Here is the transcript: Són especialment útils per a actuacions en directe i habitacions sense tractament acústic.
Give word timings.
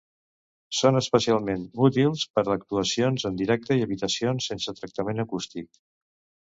Són 0.77 0.95
especialment 1.01 1.67
útils 1.89 2.25
per 2.39 2.45
a 2.47 2.55
actuacions 2.57 3.29
en 3.31 3.39
directe 3.43 3.79
i 3.83 3.87
habitacions 3.89 4.51
sense 4.53 4.77
tractament 4.83 5.29
acústic. 5.29 5.73